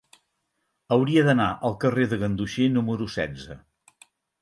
Hauria 0.95 1.25
d'anar 1.27 1.51
al 1.69 1.77
carrer 1.85 2.09
de 2.15 2.21
Ganduxer 2.25 2.71
número 2.81 3.11
setze. 3.21 3.63